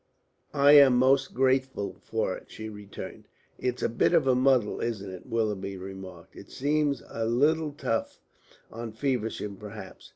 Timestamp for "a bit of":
3.83-4.25